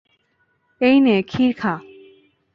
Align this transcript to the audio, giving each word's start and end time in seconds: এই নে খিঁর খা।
এই 0.81 0.97
নে 0.99 1.15
খিঁর 1.27 1.51
খা। 1.53 1.73